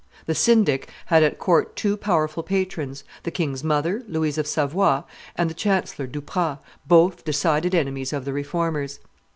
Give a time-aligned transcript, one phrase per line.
[0.25, 5.03] The syndic had at court two powerful patrons, the king's mother, Louise of Savoy,
[5.35, 8.99] and the chancellor, Duprat, both decided enemies of the Reformers.